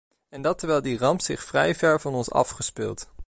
[0.29, 3.09] En dat terwijl die ramp zich vrij ver van ons afgespeeld.